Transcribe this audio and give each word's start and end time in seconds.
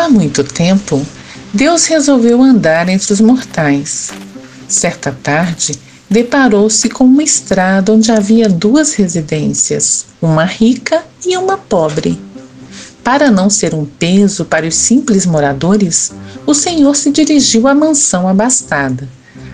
Há 0.00 0.08
muito 0.08 0.42
tempo, 0.42 1.06
Deus 1.52 1.84
resolveu 1.84 2.40
andar 2.40 2.88
entre 2.88 3.12
os 3.12 3.20
mortais. 3.20 4.10
Certa 4.66 5.12
tarde, 5.12 5.78
deparou-se 6.08 6.88
com 6.88 7.04
uma 7.04 7.22
estrada 7.22 7.92
onde 7.92 8.10
havia 8.10 8.48
duas 8.48 8.94
residências, 8.94 10.06
uma 10.20 10.46
rica 10.46 11.04
e 11.22 11.36
uma 11.36 11.58
pobre. 11.58 12.18
Para 13.04 13.30
não 13.30 13.50
ser 13.50 13.74
um 13.74 13.84
peso 13.84 14.46
para 14.46 14.66
os 14.66 14.74
simples 14.74 15.26
moradores, 15.26 16.10
o 16.46 16.54
Senhor 16.54 16.96
se 16.96 17.10
dirigiu 17.10 17.68
à 17.68 17.74
mansão 17.74 18.26
abastada, 18.26 19.06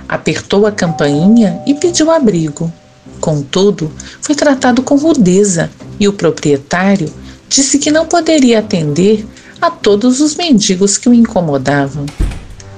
apertou 0.09 0.65
a 0.65 0.71
campainha 0.71 1.61
e 1.67 1.75
pediu 1.75 2.09
abrigo. 2.09 2.73
Contudo, 3.21 3.91
foi 4.21 4.37
tratado 4.37 4.81
com 4.81 4.95
rudeza 4.95 5.69
e 5.99 6.07
o 6.07 6.13
proprietário 6.13 7.13
disse 7.49 7.81
que 7.81 7.91
não 7.91 8.07
poderia 8.07 8.61
atender 8.61 9.27
a 9.61 9.71
todos 9.71 10.21
os 10.21 10.35
mendigos 10.35 10.97
que 10.97 11.09
o 11.09 11.15
incomodavam. 11.15 12.07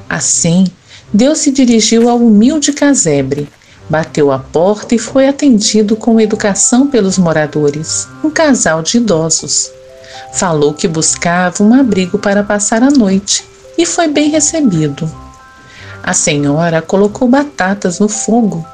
Assim, 0.09 0.67
Deus 1.13 1.39
se 1.39 1.51
dirigiu 1.51 2.09
ao 2.09 2.19
humilde 2.19 2.73
casebre, 2.73 3.49
bateu 3.89 4.31
a 4.31 4.39
porta 4.39 4.95
e 4.95 4.99
foi 4.99 5.29
atendido 5.29 5.97
com 5.97 6.21
educação 6.21 6.87
pelos 6.87 7.19
moradores, 7.19 8.07
um 8.23 8.31
casal 8.31 8.83
de 8.83 8.99
idosos. 8.99 9.71
Falou 10.33 10.75
que 10.75 10.87
buscava 10.87 11.63
um 11.63 11.75
abrigo 11.75 12.19
para 12.19 12.43
passar 12.43 12.83
a 12.83 12.91
noite 12.91 13.45
e 13.77 13.87
foi 13.87 14.09
bem 14.09 14.31
recebido. 14.31 15.11
A 16.03 16.13
senhora 16.13 16.81
colocou 16.81 17.29
batatas 17.29 17.99
no 17.99 18.09
fogo 18.09 18.65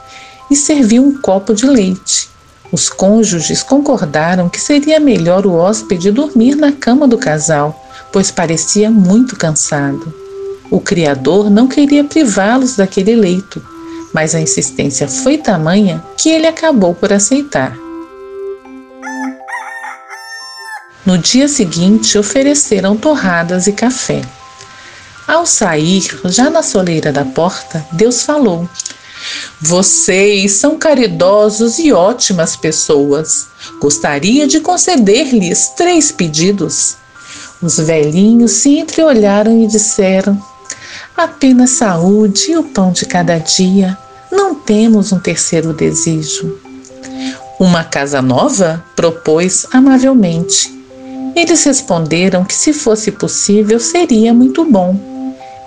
e 0.51 0.57
serviu 0.57 1.05
um 1.05 1.21
copo 1.21 1.55
de 1.55 1.67
leite. 1.67 2.29
Os 2.71 2.89
cônjuges 2.89 3.63
concordaram 3.63 4.49
que 4.49 4.61
seria 4.61 4.99
melhor 4.99 5.47
o 5.47 5.55
hóspede 5.55 6.11
dormir 6.11 6.57
na 6.57 6.73
cama 6.73 7.07
do 7.07 7.19
casal, 7.19 7.84
pois 8.13 8.31
parecia 8.31 8.91
muito 8.91 9.37
cansado. 9.37 10.13
O 10.71 10.81
Criador 10.81 11.51
não 11.51 11.69
queria 11.69 12.05
privá-los 12.05 12.77
daquele 12.77 13.15
leito, 13.15 13.63
mas 14.13 14.35
a 14.35 14.41
insistência 14.41 15.09
foi 15.09 15.39
tamanha 15.39 16.03
que 16.17 16.29
ele 16.31 16.47
acabou 16.47 16.95
por 16.95 17.13
aceitar. 17.13 17.77
No 21.05 21.19
dia 21.19 21.49
seguinte, 21.49 22.17
ofereceram 22.17 22.97
torradas 22.97 23.67
e 23.67 23.73
café. 23.73 24.23
Ao 25.27 25.45
sair, 25.45 26.21
já 26.27 26.49
na 26.49 26.63
soleira 26.63 27.13
da 27.13 27.25
porta, 27.25 27.85
Deus 27.93 28.23
falou: 28.23 28.69
vocês 29.61 30.53
são 30.53 30.79
caridosos 30.79 31.79
e 31.79 31.93
ótimas 31.93 32.57
pessoas. 32.57 33.47
Gostaria 33.81 34.47
de 34.47 34.61
conceder-lhes 34.61 35.69
três 35.77 36.13
pedidos. 36.13 36.97
Os 37.63 37.79
velhinhos 37.79 38.53
se 38.53 38.79
entreolharam 38.79 39.63
e 39.63 39.67
disseram: 39.67 40.41
Apenas 41.17 41.71
saúde 41.71 42.51
e 42.51 42.57
o 42.57 42.65
pão 42.65 42.93
de 42.93 43.07
cada 43.07 43.39
dia. 43.39 43.97
Não 44.31 44.55
temos 44.55 45.13
um 45.13 45.19
terceiro 45.19 45.73
desejo. 45.73 46.59
Uma 47.59 47.85
casa 47.85 48.21
nova? 48.21 48.85
propôs 48.97 49.67
amavelmente. 49.73 50.73
Eles 51.37 51.65
responderam 51.65 52.45
que, 52.45 52.55
se 52.55 52.73
fosse 52.73 53.13
possível, 53.13 53.79
seria 53.79 54.35
muito 54.35 54.65
bom. 54.65 54.99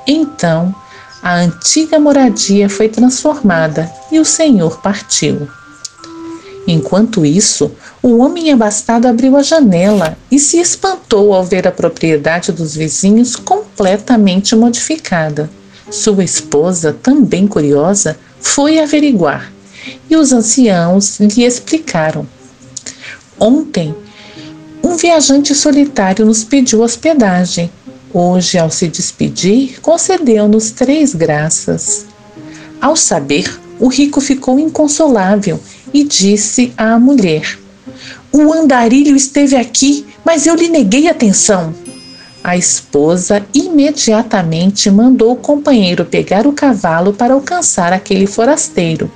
Então, 0.05 0.73
a 1.21 1.35
antiga 1.35 1.99
moradia 1.99 2.69
foi 2.69 2.87
transformada 2.87 3.91
e 4.11 4.19
o 4.19 4.25
Senhor 4.25 4.79
partiu. 4.81 5.47
Enquanto 6.67 7.25
isso, 7.25 7.71
o 8.07 8.19
homem 8.19 8.51
abastado 8.51 9.05
abriu 9.05 9.35
a 9.35 9.43
janela 9.43 10.17
e 10.31 10.39
se 10.39 10.59
espantou 10.59 11.33
ao 11.33 11.43
ver 11.43 11.67
a 11.67 11.71
propriedade 11.71 12.51
dos 12.51 12.75
vizinhos 12.75 13.35
completamente 13.35 14.55
modificada. 14.55 15.49
Sua 15.91 16.23
esposa, 16.23 16.95
também 17.01 17.45
curiosa, 17.45 18.17
foi 18.39 18.79
averiguar 18.79 19.51
e 20.09 20.15
os 20.15 20.31
anciãos 20.31 21.19
lhe 21.19 21.43
explicaram. 21.43 22.27
Ontem, 23.39 23.95
um 24.83 24.95
viajante 24.95 25.53
solitário 25.53 26.25
nos 26.25 26.43
pediu 26.43 26.81
hospedagem 26.81 27.69
Hoje, 28.13 28.57
ao 28.57 28.71
se 28.71 28.87
despedir, 28.87 29.79
concedeu-nos 29.81 30.71
três 30.71 31.13
graças. 31.13 32.05
Ao 32.79 32.95
saber, 32.95 33.59
o 33.79 33.89
rico 33.89 34.21
ficou 34.21 34.57
inconsolável 34.57 35.59
e 35.93 36.03
disse 36.03 36.73
à 36.77 36.97
mulher: 36.97 37.59
O 38.31 38.53
andarilho 38.53 39.15
esteve 39.15 39.55
aqui, 39.55 40.05
mas 40.23 40.45
eu 40.45 40.55
lhe 40.55 40.67
neguei 40.67 41.07
atenção. 41.07 41.73
A 42.43 42.55
esposa 42.55 43.45
imediatamente 43.53 44.89
mandou 44.89 45.33
o 45.33 45.37
companheiro 45.37 46.05
pegar 46.05 46.47
o 46.47 46.53
cavalo 46.53 47.13
para 47.13 47.33
alcançar 47.33 47.91
aquele 47.91 48.27
forasteiro. 48.27 49.11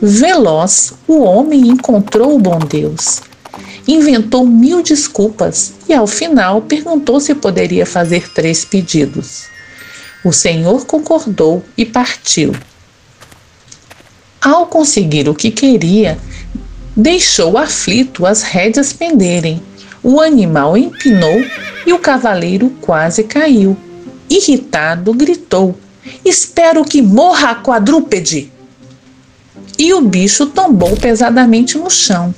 Veloz, 0.00 0.92
o 1.06 1.20
homem 1.20 1.68
encontrou 1.68 2.34
o 2.34 2.38
bom 2.38 2.58
Deus 2.58 3.20
inventou 3.86 4.44
mil 4.44 4.82
desculpas 4.82 5.72
e, 5.88 5.94
ao 5.94 6.06
final, 6.06 6.62
perguntou 6.62 7.20
se 7.20 7.34
poderia 7.34 7.86
fazer 7.86 8.28
três 8.32 8.64
pedidos. 8.64 9.44
O 10.24 10.32
Senhor 10.32 10.84
concordou 10.86 11.64
e 11.76 11.84
partiu. 11.84 12.52
Ao 14.40 14.66
conseguir 14.66 15.28
o 15.28 15.34
que 15.34 15.50
queria, 15.50 16.18
deixou 16.96 17.58
aflito 17.58 18.24
as 18.24 18.42
rédeas 18.42 18.92
penderem. 18.92 19.62
O 20.02 20.20
animal 20.20 20.76
empinou 20.76 21.44
e 21.84 21.92
o 21.92 21.98
cavaleiro 21.98 22.70
quase 22.80 23.24
caiu. 23.24 23.76
Irritado, 24.30 25.12
gritou: 25.12 25.76
Espero 26.24 26.84
que 26.84 27.02
morra 27.02 27.50
a 27.50 27.62
quadrúpede! 27.62 28.50
E 29.78 29.92
o 29.92 30.00
bicho 30.00 30.46
tombou 30.46 30.96
pesadamente 30.96 31.76
no 31.76 31.90
chão. 31.90 32.34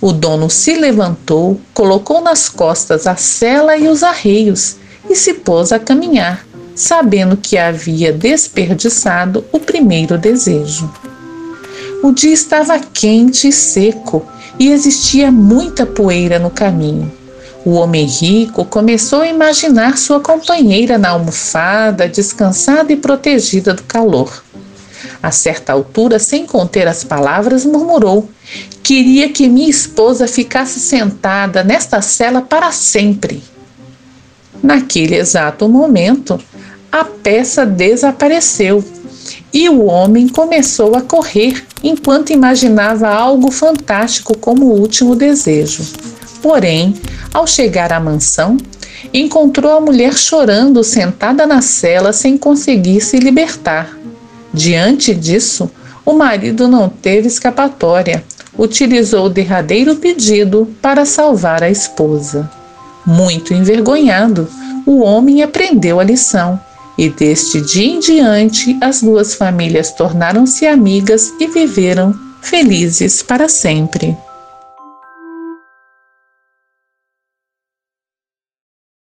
O 0.00 0.12
dono 0.12 0.50
se 0.50 0.74
levantou, 0.74 1.60
colocou 1.72 2.20
nas 2.20 2.48
costas 2.48 3.06
a 3.06 3.14
sela 3.14 3.76
e 3.76 3.88
os 3.88 4.02
arreios 4.02 4.76
e 5.08 5.14
se 5.14 5.34
pôs 5.34 5.72
a 5.72 5.78
caminhar, 5.78 6.44
sabendo 6.74 7.36
que 7.36 7.56
havia 7.56 8.12
desperdiçado 8.12 9.44
o 9.52 9.60
primeiro 9.60 10.18
desejo. 10.18 10.90
O 12.04 12.12
dia 12.12 12.34
estava 12.34 12.78
quente 12.78 13.48
e 13.48 13.52
seco 13.52 14.26
e 14.58 14.70
existia 14.70 15.32
muita 15.32 15.86
poeira 15.86 16.38
no 16.38 16.50
caminho. 16.50 17.10
O 17.64 17.70
homem 17.70 18.04
rico 18.04 18.62
começou 18.66 19.22
a 19.22 19.26
imaginar 19.26 19.96
sua 19.96 20.20
companheira 20.20 20.98
na 20.98 21.08
almofada, 21.08 22.06
descansada 22.06 22.92
e 22.92 22.96
protegida 22.96 23.72
do 23.72 23.82
calor. 23.84 24.44
A 25.22 25.30
certa 25.30 25.72
altura, 25.72 26.18
sem 26.18 26.44
conter 26.44 26.86
as 26.86 27.02
palavras, 27.02 27.64
murmurou: 27.64 28.28
Queria 28.82 29.30
que 29.30 29.48
minha 29.48 29.70
esposa 29.70 30.28
ficasse 30.28 30.80
sentada 30.80 31.64
nesta 31.64 32.02
cela 32.02 32.42
para 32.42 32.70
sempre. 32.70 33.42
Naquele 34.62 35.16
exato 35.16 35.66
momento, 35.70 36.38
a 36.92 37.02
peça 37.02 37.64
desapareceu 37.64 38.84
e 39.54 39.68
o 39.68 39.84
homem 39.84 40.26
começou 40.26 40.96
a 40.96 41.00
correr 41.00 41.64
enquanto 41.80 42.32
imaginava 42.32 43.08
algo 43.08 43.52
fantástico 43.52 44.36
como 44.36 44.66
último 44.66 45.14
desejo. 45.14 45.84
Porém, 46.42 46.94
ao 47.32 47.46
chegar 47.46 47.92
à 47.92 48.00
mansão, 48.00 48.56
encontrou 49.12 49.76
a 49.76 49.80
mulher 49.80 50.14
chorando 50.14 50.82
sentada 50.82 51.46
na 51.46 51.62
cela 51.62 52.12
sem 52.12 52.36
conseguir 52.36 53.00
se 53.00 53.16
libertar. 53.18 53.96
Diante 54.52 55.14
disso, 55.14 55.70
o 56.04 56.14
marido 56.14 56.66
não 56.66 56.88
teve 56.88 57.28
escapatória. 57.28 58.24
Utilizou 58.58 59.26
o 59.26 59.30
derradeiro 59.30 59.96
pedido 59.96 60.68
para 60.82 61.04
salvar 61.04 61.62
a 61.62 61.70
esposa. 61.70 62.50
Muito 63.06 63.54
envergonhado, 63.54 64.48
o 64.84 65.00
homem 65.00 65.42
aprendeu 65.42 66.00
a 66.00 66.04
lição 66.04 66.58
e 66.96 67.08
deste 67.08 67.60
dia 67.60 67.86
em 67.86 67.98
diante 67.98 68.76
as 68.80 69.02
duas 69.02 69.34
famílias 69.34 69.92
tornaram-se 69.92 70.66
amigas 70.66 71.32
e 71.40 71.46
viveram 71.46 72.14
felizes 72.40 73.22
para 73.22 73.48
sempre. 73.48 74.16